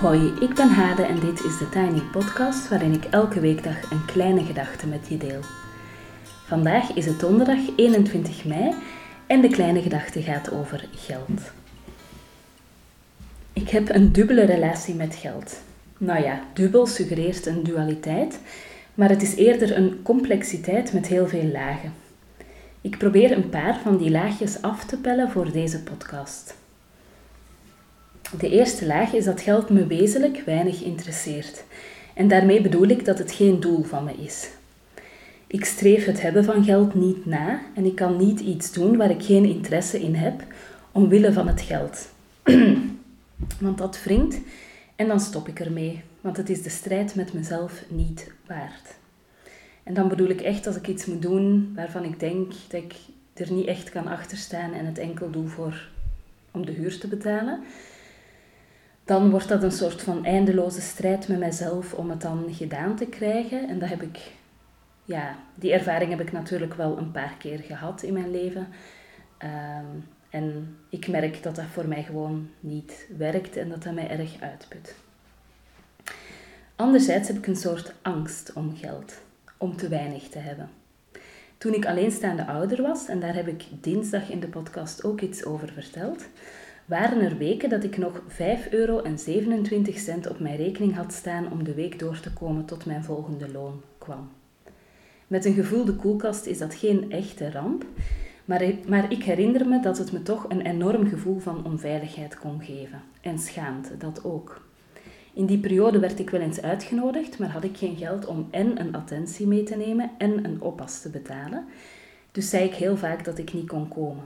[0.00, 4.04] Hoi, ik ben Hade en dit is de Tiny Podcast waarin ik elke weekdag een
[4.04, 5.40] kleine gedachte met je deel.
[6.46, 8.74] Vandaag is het donderdag 21 mei
[9.26, 11.40] en de kleine gedachte gaat over geld.
[13.52, 15.60] Ik heb een dubbele relatie met geld.
[15.98, 18.40] Nou ja, dubbel suggereert een dualiteit,
[18.94, 21.92] maar het is eerder een complexiteit met heel veel lagen.
[22.80, 26.65] Ik probeer een paar van die laagjes af te pellen voor deze podcast.
[28.38, 31.64] De eerste laag is dat geld me wezenlijk weinig interesseert.
[32.14, 34.48] En daarmee bedoel ik dat het geen doel van me is.
[35.46, 39.10] Ik streef het hebben van geld niet na en ik kan niet iets doen waar
[39.10, 40.42] ik geen interesse in heb
[40.92, 42.08] omwille van het geld.
[43.60, 44.38] Want dat wringt
[44.96, 48.94] en dan stop ik ermee, want het is de strijd met mezelf niet waard.
[49.82, 52.94] En dan bedoel ik echt als ik iets moet doen waarvan ik denk dat ik
[53.34, 55.88] er niet echt kan achterstaan en het enkel doe voor,
[56.50, 57.60] om de huur te betalen,
[59.06, 63.06] dan wordt dat een soort van eindeloze strijd met mezelf om het dan gedaan te
[63.06, 63.68] krijgen.
[63.68, 64.18] En dat heb ik,
[65.04, 68.68] ja, die ervaring heb ik natuurlijk wel een paar keer gehad in mijn leven.
[69.38, 69.84] Ehm,
[70.30, 74.40] en ik merk dat dat voor mij gewoon niet werkt en dat dat mij erg
[74.40, 74.94] uitput.
[76.76, 79.20] Anderzijds heb ik een soort angst om geld,
[79.56, 80.70] om te weinig te hebben.
[81.58, 85.44] Toen ik alleenstaande ouder was, en daar heb ik dinsdag in de podcast ook iets
[85.44, 86.28] over verteld,
[86.86, 88.96] waren er weken dat ik nog 5,27 euro
[90.28, 93.82] op mijn rekening had staan om de week door te komen tot mijn volgende loon
[93.98, 94.28] kwam.
[95.26, 97.84] Met een gevulde koelkast is dat geen echte ramp,
[98.44, 102.62] maar, maar ik herinner me dat het me toch een enorm gevoel van onveiligheid kon
[102.62, 103.02] geven.
[103.20, 104.64] En schaamte, dat ook.
[105.32, 108.80] In die periode werd ik wel eens uitgenodigd, maar had ik geen geld om en
[108.80, 111.64] een attentie mee te nemen en een oppas te betalen.
[112.32, 114.24] Dus zei ik heel vaak dat ik niet kon komen.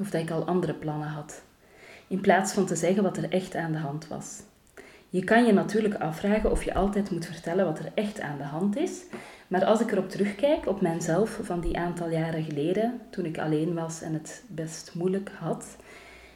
[0.00, 1.42] Of dat ik al andere plannen had
[2.12, 4.42] in plaats van te zeggen wat er echt aan de hand was.
[5.08, 8.44] Je kan je natuurlijk afvragen of je altijd moet vertellen wat er echt aan de
[8.44, 9.02] hand is,
[9.48, 13.74] maar als ik erop terugkijk, op mijzelf van die aantal jaren geleden, toen ik alleen
[13.74, 15.76] was en het best moeilijk had,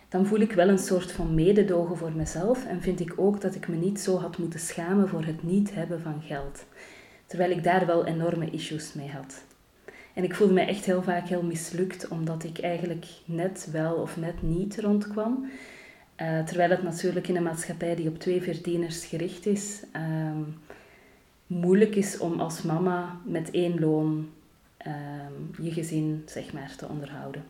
[0.09, 3.55] dan voel ik wel een soort van mededogen voor mezelf en vind ik ook dat
[3.55, 6.65] ik me niet zo had moeten schamen voor het niet hebben van geld,
[7.27, 9.45] terwijl ik daar wel enorme issues mee had.
[10.17, 14.17] En ik voelde me echt heel vaak heel mislukt, omdat ik eigenlijk net wel of
[14.17, 15.51] net niet rondkwam.
[16.21, 20.57] Uh, terwijl het natuurlijk in een maatschappij die op twee verdieners gericht is, um,
[21.47, 24.29] moeilijk is om als mama met één loon
[24.87, 27.45] um, je gezin zeg maar, te onderhouden.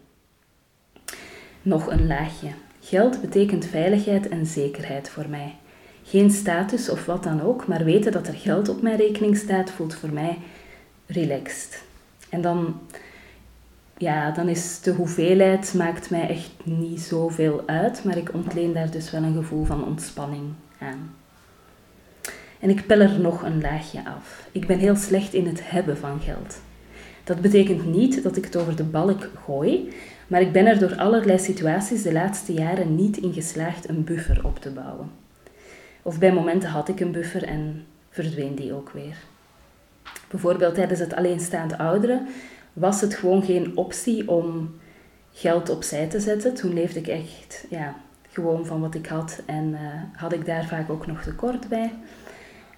[1.62, 2.50] Nog een laagje.
[2.80, 5.54] Geld betekent veiligheid en zekerheid voor mij.
[6.02, 9.70] Geen status of wat dan ook, maar weten dat er geld op mijn rekening staat
[9.70, 10.38] voelt voor mij
[11.06, 11.85] relaxed.
[12.30, 12.80] En dan,
[13.96, 18.90] ja, dan is de hoeveelheid maakt mij echt niet zoveel uit, maar ik ontleen daar
[18.90, 20.44] dus wel een gevoel van ontspanning
[20.78, 21.14] aan.
[22.60, 24.48] En ik pel er nog een laagje af.
[24.52, 26.60] Ik ben heel slecht in het hebben van geld.
[27.24, 29.92] Dat betekent niet dat ik het over de balk gooi,
[30.26, 34.44] maar ik ben er door allerlei situaties de laatste jaren niet in geslaagd een buffer
[34.44, 35.10] op te bouwen.
[36.02, 39.16] Of bij momenten had ik een buffer en verdween die ook weer.
[40.30, 42.26] Bijvoorbeeld tijdens het alleenstaande ouderen
[42.72, 44.74] was het gewoon geen optie om
[45.32, 46.54] geld opzij te zetten.
[46.54, 47.94] Toen leefde ik echt ja,
[48.30, 49.78] gewoon van wat ik had en uh,
[50.12, 51.92] had ik daar vaak ook nog tekort bij.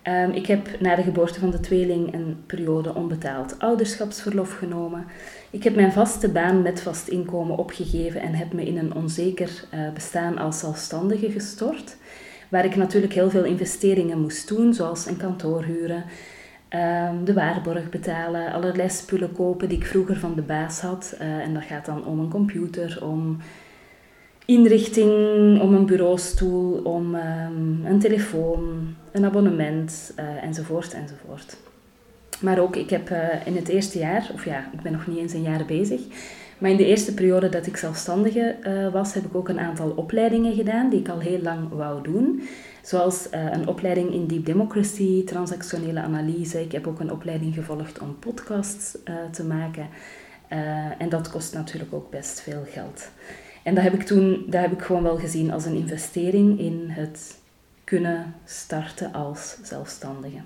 [0.03, 5.05] Um, ik heb na de geboorte van de tweeling een periode onbetaald ouderschapsverlof genomen.
[5.51, 9.65] Ik heb mijn vaste baan met vast inkomen opgegeven en heb me in een onzeker
[9.75, 11.97] uh, bestaan als zelfstandige gestort.
[12.49, 16.05] Waar ik natuurlijk heel veel investeringen moest doen, zoals een kantoor huren,
[16.75, 21.17] Um, de waarborg betalen, allerlei spullen kopen die ik vroeger van de baas had.
[21.21, 23.37] Uh, en dat gaat dan om een computer, om
[24.45, 25.11] inrichting,
[25.61, 31.57] om een bureaustoel, om um, een telefoon, een abonnement, uh, enzovoort, enzovoort.
[32.41, 35.19] Maar ook, ik heb uh, in het eerste jaar, of ja, ik ben nog niet
[35.19, 36.01] eens een jaar bezig,
[36.59, 38.57] maar in de eerste periode dat ik zelfstandige
[38.93, 42.43] was, heb ik ook een aantal opleidingen gedaan die ik al heel lang wou doen.
[42.89, 46.61] Zoals uh, een opleiding in Deep Democracy, transactionele analyse.
[46.61, 49.89] Ik heb ook een opleiding gevolgd om podcasts uh, te maken.
[50.53, 50.59] Uh,
[50.99, 53.09] en dat kost natuurlijk ook best veel geld.
[53.63, 56.85] En dat heb ik toen dat heb ik gewoon wel gezien als een investering in
[56.89, 57.39] het
[57.85, 60.41] kunnen starten als zelfstandige.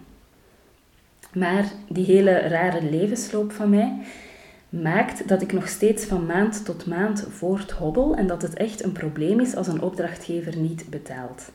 [1.34, 3.96] Maar die hele rare levensloop van mij
[4.68, 8.92] maakt dat ik nog steeds van maand tot maand voorthobbel en dat het echt een
[8.92, 11.50] probleem is als een opdrachtgever niet betaalt.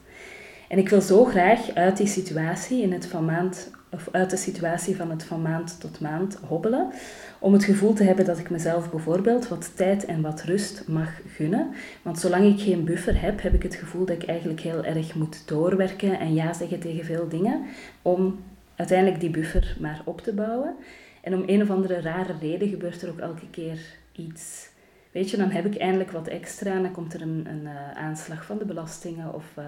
[0.68, 4.38] En ik wil zo graag uit die situatie in het van maand of uit de
[4.38, 6.92] situatie van het van maand tot maand hobbelen.
[7.40, 11.10] Om het gevoel te hebben dat ik mezelf bijvoorbeeld wat tijd en wat rust mag
[11.28, 11.74] gunnen.
[12.02, 15.16] Want zolang ik geen buffer heb, heb ik het gevoel dat ik eigenlijk heel erg
[15.16, 17.66] moet doorwerken en ja zeggen tegen veel dingen.
[18.02, 18.40] Om
[18.76, 20.76] uiteindelijk die buffer maar op te bouwen.
[21.22, 23.80] En om een of andere rare reden gebeurt er ook elke keer
[24.12, 24.70] iets.
[25.12, 27.92] Weet je, dan heb ik eindelijk wat extra en dan komt er een, een uh,
[27.92, 29.66] aanslag van de belastingen of uh,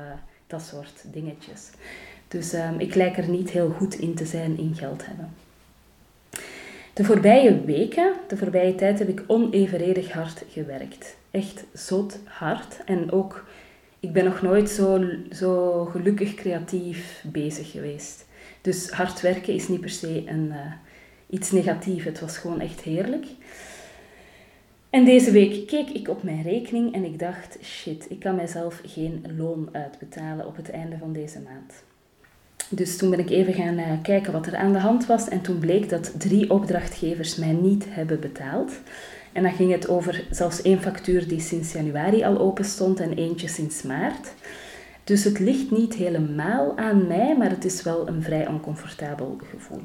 [0.50, 1.70] dat soort dingetjes.
[2.28, 5.34] Dus um, ik lijk er niet heel goed in te zijn in geld hebben.
[6.94, 11.16] De voorbije weken, de voorbije tijd, heb ik onevenredig hard gewerkt.
[11.32, 12.84] Echt zot hard.
[12.86, 13.46] En ook,
[14.00, 18.26] ik ben nog nooit zo, zo gelukkig creatief bezig geweest.
[18.62, 20.74] Dus hard werken is niet per se een, uh,
[21.30, 22.06] iets negatiefs.
[22.06, 23.26] Het was gewoon echt heerlijk.
[24.90, 28.82] En deze week keek ik op mijn rekening en ik dacht, shit, ik kan mijzelf
[28.86, 31.84] geen loon uitbetalen op het einde van deze maand.
[32.70, 35.42] Dus toen ben ik even gaan uh, kijken wat er aan de hand was en
[35.42, 38.72] toen bleek dat drie opdrachtgevers mij niet hebben betaald.
[39.34, 43.14] En dan ging het over zelfs één factuur die sinds januari al open stond en
[43.14, 44.34] eentje sinds maart.
[45.04, 49.82] Dus het ligt niet helemaal aan mij, maar het is wel een vrij oncomfortabel gevoel.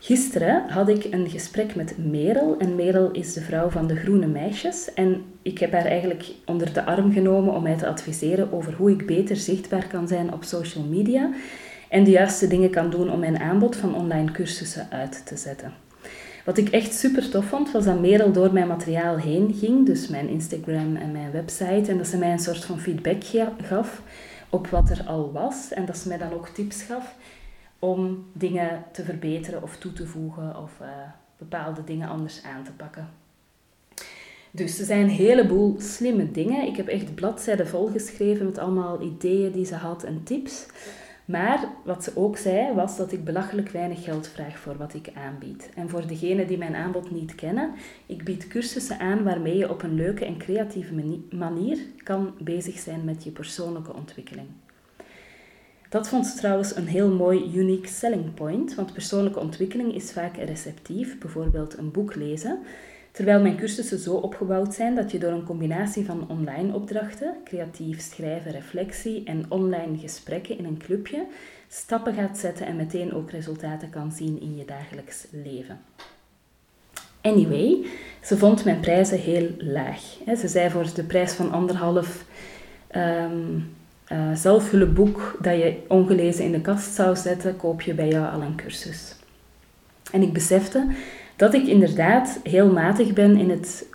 [0.00, 2.58] Gisteren had ik een gesprek met Merel.
[2.58, 4.94] En Merel is de vrouw van de Groene Meisjes.
[4.94, 8.90] En ik heb haar eigenlijk onder de arm genomen om mij te adviseren over hoe
[8.90, 11.30] ik beter zichtbaar kan zijn op social media.
[11.88, 15.72] En de juiste dingen kan doen om mijn aanbod van online cursussen uit te zetten.
[16.44, 19.86] Wat ik echt super tof vond, was dat Merel door mijn materiaal heen ging.
[19.86, 21.90] Dus mijn Instagram en mijn website.
[21.90, 23.24] En dat ze mij een soort van feedback
[23.62, 24.02] gaf
[24.48, 25.72] op wat er al was.
[25.72, 27.14] En dat ze mij dan ook tips gaf
[27.78, 30.88] om dingen te verbeteren of toe te voegen of uh,
[31.38, 33.08] bepaalde dingen anders aan te pakken.
[34.50, 36.66] Dus er zijn een heleboel slimme dingen.
[36.66, 40.66] Ik heb echt bladzijden volgeschreven met allemaal ideeën die ze had en tips.
[41.24, 45.10] Maar wat ze ook zei, was dat ik belachelijk weinig geld vraag voor wat ik
[45.14, 45.70] aanbied.
[45.74, 47.74] En voor degenen die mijn aanbod niet kennen,
[48.06, 53.04] ik bied cursussen aan waarmee je op een leuke en creatieve manier kan bezig zijn
[53.04, 54.48] met je persoonlijke ontwikkeling.
[55.88, 60.36] Dat vond ze trouwens een heel mooi unique selling point, want persoonlijke ontwikkeling is vaak
[60.36, 62.58] receptief, bijvoorbeeld een boek lezen,
[63.12, 68.00] terwijl mijn cursussen zo opgebouwd zijn dat je door een combinatie van online opdrachten, creatief
[68.00, 71.26] schrijven, reflectie en online gesprekken in een clubje
[71.68, 75.80] stappen gaat zetten en meteen ook resultaten kan zien in je dagelijks leven.
[77.20, 77.86] Anyway,
[78.22, 80.00] ze vond mijn prijzen heel laag.
[80.38, 82.24] Ze zei voor de prijs van anderhalf
[82.96, 83.76] um,
[84.12, 88.42] uh, zelfhulpboek dat je ongelezen in de kast zou zetten, koop je bij jou al
[88.42, 89.16] een cursus.
[90.12, 90.86] En ik besefte
[91.36, 93.86] dat ik inderdaad heel matig ben in, het,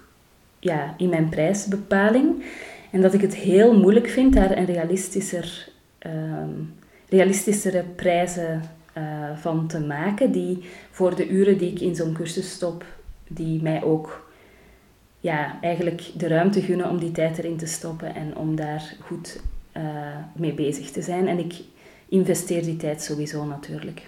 [0.59, 2.43] ja, in mijn prijsbepaling
[2.91, 5.69] en dat ik het heel moeilijk vind daar een realistischer,
[6.05, 6.11] uh,
[7.09, 8.61] realistischere prijzen
[8.97, 9.03] uh,
[9.35, 12.85] van te maken die voor de uren die ik in zo'n cursus stop,
[13.27, 14.31] die mij ook
[15.19, 19.39] ja, eigenlijk de ruimte gunnen om die tijd erin te stoppen en om daar goed
[19.77, 19.83] uh,
[20.35, 21.27] mee bezig te zijn.
[21.27, 21.53] En ik
[22.09, 24.01] investeer die tijd sowieso natuurlijk.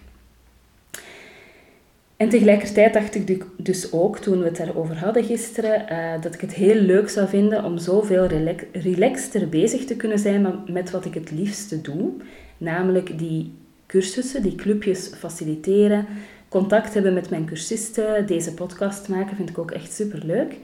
[2.18, 6.42] En tegelijkertijd dacht ik dus ook, toen we het daarover hadden gisteren, uh, dat ik
[6.42, 11.06] het heel leuk zou vinden om zoveel relax relaxter bezig te kunnen zijn met wat
[11.06, 12.12] ik het liefste doe.
[12.58, 13.54] Namelijk die
[13.86, 16.06] cursussen, die clubjes faciliteren,
[16.50, 20.56] contact hebben met mijn cursisten, deze podcast maken, vind ik ook echt super leuk.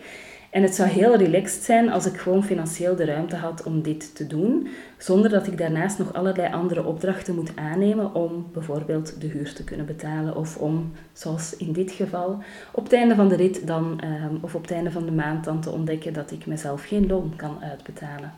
[0.51, 4.15] En het zou heel relaxed zijn als ik gewoon financieel de ruimte had om dit
[4.15, 4.67] te doen,
[4.97, 9.63] zonder dat ik daarnaast nog allerlei andere opdrachten moet aannemen om bijvoorbeeld de huur te
[9.63, 13.99] kunnen betalen of om, zoals in dit geval, op het einde van de rit dan,
[13.99, 17.07] ehm, of op het einde van de maand dan te ontdekken dat ik mezelf geen
[17.07, 18.33] loon kan uitbetalen.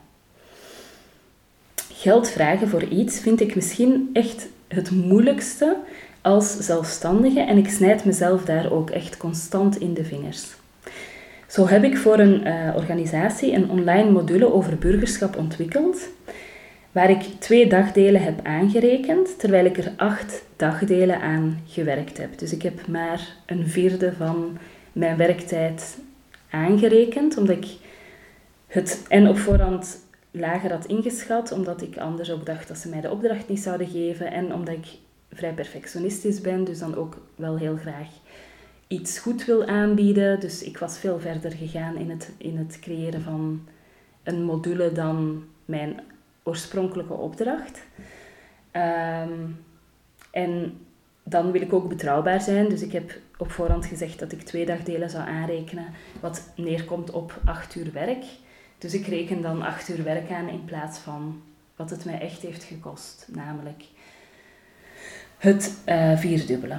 [1.92, 5.76] Geld vragen voor iets vind ik misschien echt het moeilijkste
[6.20, 10.62] als zelfstandige en ik snijd mezelf daar ook echt constant in de vingers.
[11.54, 16.08] Zo heb ik voor een uh, organisatie een online module over burgerschap ontwikkeld,
[16.92, 22.38] waar ik twee dagdelen heb aangerekend, terwijl ik er acht dagdelen aan gewerkt heb.
[22.38, 24.58] Dus ik heb maar een vierde van
[24.92, 25.98] mijn werktijd
[26.50, 27.66] aangerekend, omdat ik
[28.66, 29.98] het en op voorhand
[30.30, 33.88] lager had ingeschat, omdat ik anders ook dacht dat ze mij de opdracht niet zouden
[33.88, 34.86] geven en omdat ik
[35.32, 38.08] vrij perfectionistisch ben, dus dan ook wel heel graag
[38.88, 40.40] iets goed wil aanbieden.
[40.40, 43.68] Dus ik was veel verder gegaan in het, in het creëren van
[44.22, 46.00] een module dan mijn
[46.42, 47.82] oorspronkelijke opdracht.
[48.70, 49.32] Ehm,
[50.30, 50.78] en
[51.22, 52.68] dan wil ik ook betrouwbaar zijn.
[52.68, 55.86] Dus ik heb op voorhand gezegd dat ik twee dagdelen zou aanrekenen,
[56.20, 58.24] wat neerkomt op acht uur werk.
[58.78, 61.42] Dus ik reken dan acht uur werk aan in plaats van
[61.76, 63.84] wat het mij echt heeft gekost, namelijk
[65.38, 66.78] het uh, vierdubbele.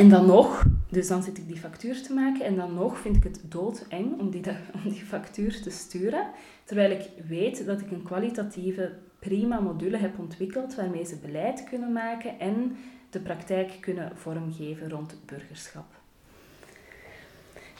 [0.00, 3.16] En dan nog, dus dan zit ik die factuur te maken en dan nog vind
[3.16, 4.42] ik het doodeng om die,
[4.84, 6.26] die factuur te sturen.
[6.64, 11.92] Terwijl ik weet dat ik een kwalitatieve, prima module heb ontwikkeld waarmee ze beleid kunnen
[11.92, 12.76] maken en
[13.10, 15.86] de praktijk kunnen vormgeven rond burgerschap.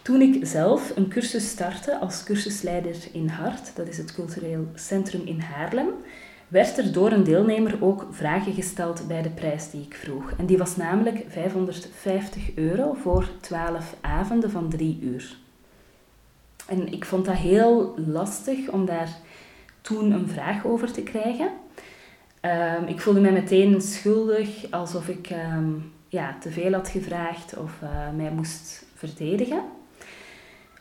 [0.03, 5.27] Toen ik zelf een cursus startte als cursusleider in Hart, dat is het cultureel centrum
[5.27, 5.89] in Haarlem,
[6.51, 10.33] werd er door een deelnemer ook vragen gesteld bij de prijs die ik vroeg.
[10.37, 15.37] En die was namelijk 550 euro voor 12 avonden van 3 uur.
[16.67, 19.09] En ik vond dat heel lastig om daar
[19.81, 21.51] toen een vraag over te krijgen.
[22.43, 27.73] Um, ik voelde mij meteen schuldig, alsof ik um, ja, te veel had gevraagd of
[27.83, 29.63] uh, mij moest verdedigen.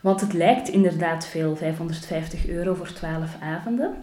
[0.00, 3.94] Want het lijkt inderdaad veel, 550 euro voor 12 avonden.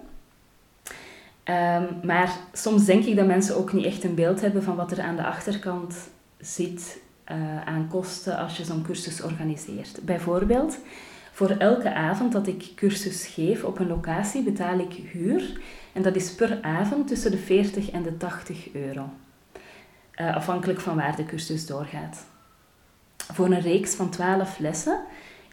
[1.49, 4.91] Um, maar soms denk ik dat mensen ook niet echt een beeld hebben van wat
[4.91, 5.95] er aan de achterkant
[6.37, 6.99] zit
[7.31, 9.99] uh, aan kosten als je zo'n cursus organiseert.
[10.05, 10.77] Bijvoorbeeld,
[11.31, 15.59] voor elke avond dat ik cursus geef op een locatie betaal ik huur.
[15.93, 19.09] En dat is per avond tussen de 40 en de 80 euro.
[20.21, 22.25] Uh, afhankelijk van waar de cursus doorgaat.
[23.33, 24.99] Voor een reeks van 12 lessen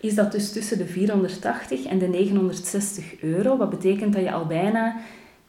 [0.00, 3.56] is dat dus tussen de 480 en de 960 euro.
[3.56, 4.96] Wat betekent dat je al bijna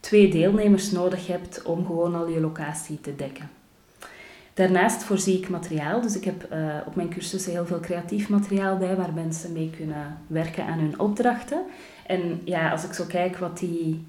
[0.05, 3.49] twee deelnemers nodig hebt om gewoon al je locatie te dekken.
[4.53, 8.77] Daarnaast voorzie ik materiaal, dus ik heb uh, op mijn cursussen heel veel creatief materiaal
[8.77, 11.61] bij waar mensen mee kunnen werken aan hun opdrachten.
[12.05, 14.05] En ja, als ik zo kijk wat die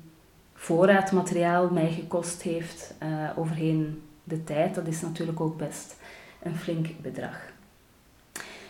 [0.55, 5.97] voorraad materiaal mij gekost heeft uh, overheen de tijd, dat is natuurlijk ook best
[6.43, 7.39] een flink bedrag.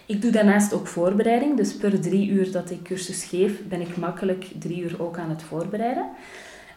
[0.07, 3.97] Ik doe daarnaast ook voorbereiding, dus per drie uur dat ik cursus geef, ben ik
[3.97, 6.11] makkelijk drie uur ook aan het voorbereiden.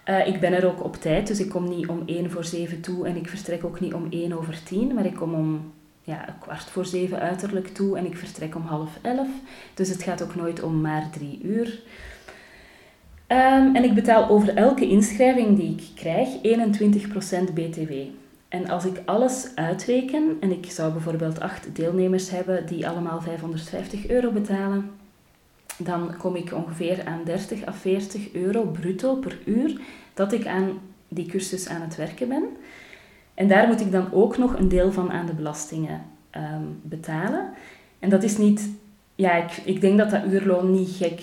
[0.09, 2.81] Uh, ik ben er ook op tijd, dus ik kom niet om 1 voor 7
[2.81, 5.71] toe en ik vertrek ook niet om 1 over 10, maar ik kom om
[6.03, 9.27] ja, kwart voor 7 uiterlijk toe en ik vertrek om half 11.
[9.73, 11.67] Dus het gaat ook nooit om maar 3 uur.
[13.27, 16.29] Um, en ik betaal over elke inschrijving die ik krijg
[17.49, 17.91] 21% BTW.
[18.47, 24.07] En als ik alles uitreken, en ik zou bijvoorbeeld acht deelnemers hebben die allemaal 550
[24.07, 24.89] euro betalen,
[25.79, 29.81] dan kom ik ongeveer aan 30 à 40 euro bruto per uur
[30.13, 32.43] dat ik aan die cursus aan het werken ben.
[33.33, 36.01] En daar moet ik dan ook nog een deel van aan de belastingen
[36.36, 37.50] um, betalen.
[38.00, 38.69] En dat is niet,
[39.15, 41.21] ja, ik, ik denk dat dat uurloon niet gek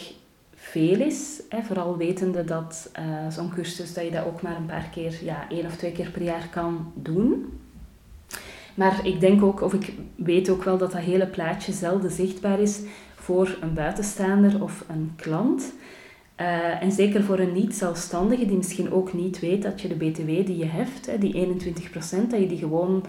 [0.55, 1.43] veel is.
[1.49, 5.19] Hè, vooral wetende dat uh, zo'n cursus, dat je dat ook maar een paar keer,
[5.23, 7.59] ja, één of twee keer per jaar kan doen.
[8.75, 12.61] Maar ik denk ook, of ik weet ook wel dat dat hele plaatje zelden zichtbaar
[12.61, 12.81] is
[13.27, 15.73] voor een buitenstaander of een klant.
[16.41, 20.27] Uh, en zeker voor een niet-zelfstandige die misschien ook niet weet dat je de BTW
[20.27, 23.05] die je heft, die 21%, dat je die gewoon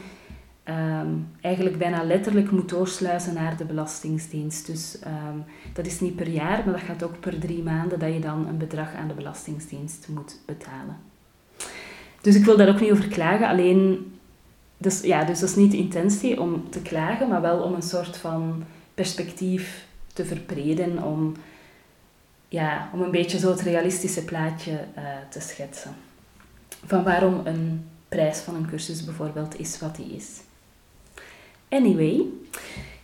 [0.69, 4.67] um, eigenlijk bijna letterlijk moet doorsluizen naar de Belastingsdienst.
[4.67, 5.43] Dus um,
[5.73, 8.47] dat is niet per jaar, maar dat gaat ook per drie maanden dat je dan
[8.47, 10.97] een bedrag aan de Belastingsdienst moet betalen.
[12.21, 14.11] Dus ik wil daar ook niet over klagen, alleen,
[14.77, 17.81] dus, ja, dus dat is niet de intentie om te klagen, maar wel om een
[17.81, 19.85] soort van perspectief
[20.17, 21.35] te verbreden, om,
[22.47, 25.95] ja, om een beetje zo het realistische plaatje uh, te schetsen.
[26.85, 30.27] Van waarom een prijs van een cursus bijvoorbeeld is wat die is.
[31.69, 32.25] Anyway,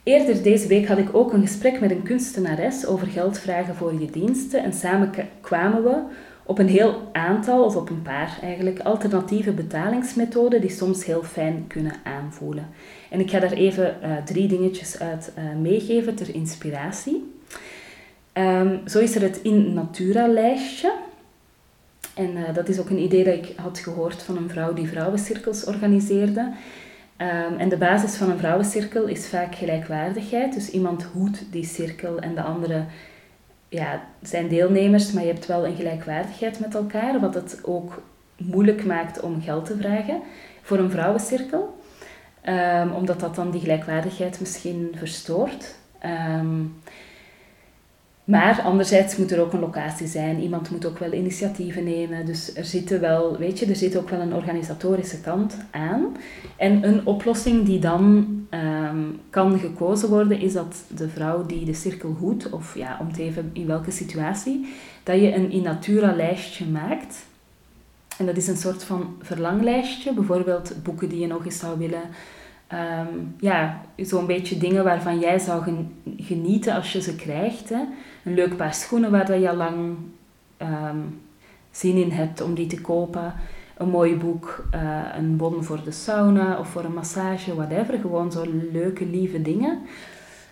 [0.03, 4.00] eerder deze week had ik ook een gesprek met een kunstenares over geld vragen voor
[4.00, 6.01] je diensten en samen kwamen we
[6.45, 11.65] op een heel aantal, of op een paar eigenlijk, alternatieve betalingsmethoden die soms heel fijn
[11.67, 12.67] kunnen aanvoelen.
[13.09, 17.33] En ik ga daar even uh, drie dingetjes uit uh, meegeven ter inspiratie.
[18.33, 20.93] Um, zo is er het In Natura lijstje.
[22.13, 24.88] En uh, dat is ook een idee dat ik had gehoord van een vrouw die
[24.88, 26.51] vrouwencirkels organiseerde.
[27.17, 30.53] Um, en de basis van een vrouwencirkel is vaak gelijkwaardigheid.
[30.53, 32.83] Dus iemand hoedt die cirkel en de andere
[33.73, 38.01] ja, zijn deelnemers, maar je hebt wel een gelijkwaardigheid met elkaar, wat het ook
[38.37, 40.21] moeilijk maakt om geld te vragen
[40.61, 41.81] voor een vrouwencirkel.
[42.49, 45.75] Um, omdat dat dan die gelijkwaardigheid misschien verstoort.
[46.05, 46.81] Um,
[48.23, 50.41] maar anderzijds moet er ook een locatie zijn.
[50.41, 52.25] Iemand moet ook wel initiatieven nemen.
[52.25, 56.15] Dus er zit wel, weet je, er zit ook wel een organisatorische kant aan.
[56.57, 61.73] En een oplossing die dan um, kan gekozen worden, is dat de vrouw die de
[61.73, 66.15] cirkel hoedt, of ja, om te even in welke situatie, dat je een in natura
[66.15, 67.25] lijstje maakt.
[68.17, 72.03] En dat is een soort van verlanglijstje, bijvoorbeeld boeken die je nog eens zou willen
[72.73, 75.63] um, ja, zo'n beetje dingen waarvan jij zou
[76.17, 77.69] genieten als je ze krijgt.
[77.69, 77.81] Hè.
[78.23, 79.95] Een leuk paar schoenen waar je al lang
[80.61, 81.21] um,
[81.71, 83.33] zin in hebt om die te kopen.
[83.77, 87.99] een mooi boek, uh, een bon voor de sauna of voor een massage, whatever.
[87.99, 89.79] Gewoon zo leuke, lieve dingen.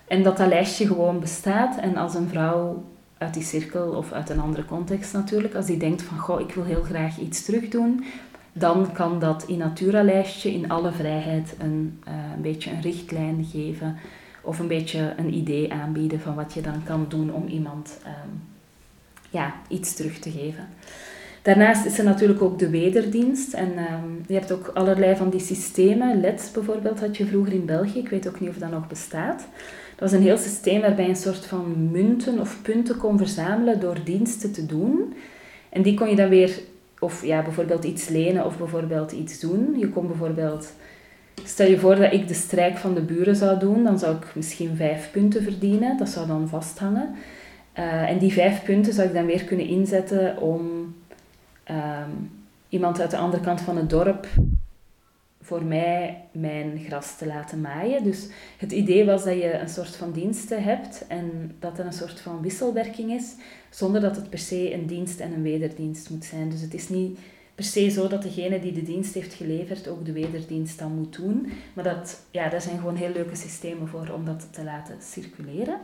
[0.08, 1.78] En dat dat lijstje gewoon bestaat.
[1.78, 2.84] En als een vrouw
[3.18, 6.54] uit die cirkel of uit een andere context natuurlijk, als die denkt van goh, ik
[6.54, 8.04] wil heel graag iets terugdoen,
[8.54, 13.98] dan kan dat in Natura-lijstje in alle vrijheid een, uh, een beetje een richtlijn geven
[14.42, 18.42] of een beetje een idee aanbieden van wat je dan kan doen om iemand um,
[19.30, 20.68] ja, iets terug te geven.
[21.42, 23.54] Daarnaast is er natuurlijk ook de wederdienst.
[23.54, 26.20] En um, je hebt ook allerlei van die systemen.
[26.20, 28.00] Let's bijvoorbeeld had je vroeger in België.
[28.00, 29.40] Ik weet ook niet of dat nog bestaat.
[29.96, 33.98] Dat was een heel systeem waarbij een soort van munten of punten kon verzamelen door
[34.04, 35.14] diensten te doen.
[35.70, 36.60] En die kon je dan weer,
[37.02, 39.76] of ja, bijvoorbeeld iets lenen of bijvoorbeeld iets doen.
[39.78, 40.74] Je kon bijvoorbeeld,
[41.44, 44.36] stel je voor dat ik de strijk van de buren zou doen, dan zou ik
[44.36, 45.98] misschien vijf punten verdienen.
[45.98, 47.16] Dat zou dan vasthangen.
[47.80, 50.62] Uh, en die vijf punten zou ik dan weer kunnen inzetten om
[51.70, 52.32] um,
[52.70, 54.28] iemand uit de andere kant van het dorp
[55.42, 58.04] voor mij mijn gras te laten maaien.
[58.04, 61.94] Dus het idee was dat je een soort van diensten hebt en dat er een
[61.94, 63.36] soort van wisselwerking is,
[63.70, 66.50] zonder dat het per se een dienst en een wederdienst moet zijn.
[66.50, 67.20] Dus het is niet
[67.56, 71.16] per se zo dat degene die de dienst heeft geleverd ook de wederdienst dan moet
[71.16, 71.52] doen.
[71.74, 75.78] Maar dat, ja, daar zijn gewoon heel leuke systemen voor om dat te laten circuleren.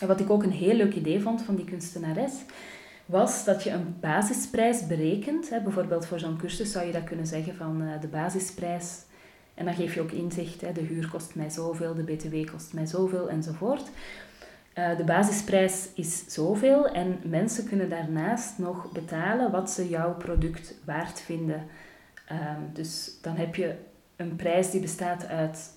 [0.00, 2.32] En wat ik ook een heel leuk idee vond van die kunstenares,
[3.06, 5.50] was dat je een basisprijs berekent.
[5.50, 5.60] Hè.
[5.60, 9.02] Bijvoorbeeld voor zo'n cursus zou je dat kunnen zeggen van uh, de basisprijs.
[9.54, 12.72] En dan geef je ook inzicht, hè, de huur kost mij zoveel, de btw kost
[12.72, 13.90] mij zoveel enzovoort.
[14.78, 20.74] Uh, de basisprijs is zoveel en mensen kunnen daarnaast nog betalen wat ze jouw product
[20.84, 21.66] waard vinden.
[22.30, 23.74] Um, dus dan heb je
[24.16, 25.70] een prijs die bestaat uit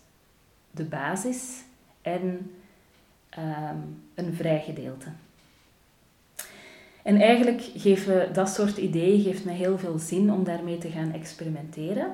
[0.71, 1.63] de basis
[2.01, 2.51] en
[3.37, 5.09] um, een vrij gedeelte.
[7.05, 11.13] En eigenlijk geven dat soort ideeën geeft me heel veel zin om daarmee te gaan
[11.13, 12.11] experimenteren.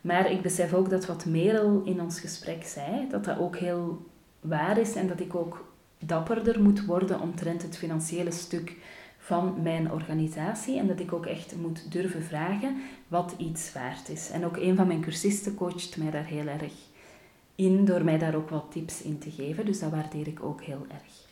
[0.00, 4.06] Maar ik besef ook dat wat Merel in ons gesprek zei, dat dat ook heel
[4.40, 8.76] waar is en dat ik ook dapperder moet worden omtrent het financiële stuk
[9.18, 12.76] van mijn organisatie en dat ik ook echt moet durven vragen
[13.08, 14.30] wat iets waard is.
[14.30, 16.74] En ook een van mijn cursisten coacht mij daar heel erg
[17.54, 20.62] in door mij daar ook wat tips in te geven, dus dat waardeer ik ook
[20.62, 21.25] heel erg.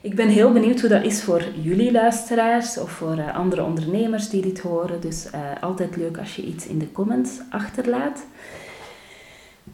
[0.00, 4.28] Ik ben heel benieuwd hoe dat is voor jullie luisteraars of voor uh, andere ondernemers
[4.28, 5.00] die dit horen.
[5.00, 8.26] Dus uh, altijd leuk als je iets in de comments achterlaat.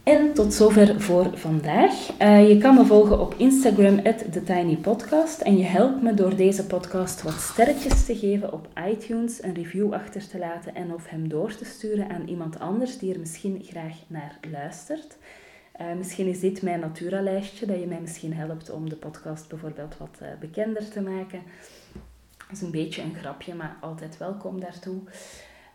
[0.03, 1.93] En tot zover voor vandaag.
[2.21, 5.41] Uh, je kan me volgen op Instagram, TheTinyPodcast.
[5.41, 9.93] En je helpt me door deze podcast wat sterretjes te geven op iTunes, een review
[9.93, 13.63] achter te laten en of hem door te sturen aan iemand anders die er misschien
[13.65, 15.17] graag naar luistert.
[15.81, 19.97] Uh, misschien is dit mijn Natura-lijstje, dat je mij misschien helpt om de podcast bijvoorbeeld
[19.99, 21.43] wat uh, bekender te maken.
[22.37, 25.01] Dat is een beetje een grapje, maar altijd welkom daartoe.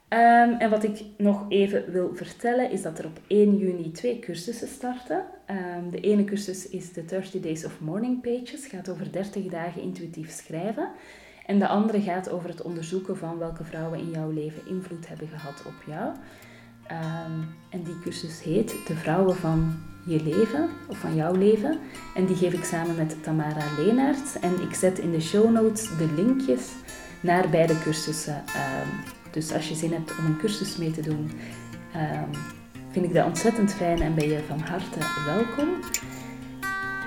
[0.10, 4.20] Um, en wat ik nog even wil vertellen is dat er op 1 juni twee
[4.20, 5.26] cursussen starten.
[5.50, 9.82] Um, de ene cursus is de 30 Days of Morning Pages, gaat over 30 dagen
[9.82, 10.90] intuïtief schrijven.
[11.46, 15.28] En de andere gaat over het onderzoeken van welke vrouwen in jouw leven invloed hebben
[15.28, 16.14] gehad op jou.
[16.92, 21.80] Um, en die cursus heet De Vrouwen van je leven, of van jouw leven.
[22.16, 24.40] En die geef ik samen met Tamara Leenaerts.
[24.40, 26.72] En ik zet in de show notes de linkjes
[27.22, 28.36] naar beide cursussen.
[28.36, 31.32] Um, dus als je zin hebt om een cursus mee te doen,
[31.96, 32.30] um,
[32.92, 35.68] vind ik dat ontzettend fijn en ben je van harte welkom.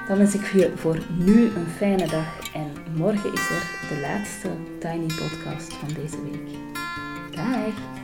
[0.08, 4.48] Dan wens ik je voor nu een fijne dag en morgen is er de laatste
[4.78, 6.48] Tiny Podcast van deze week.
[7.34, 7.99] Dag!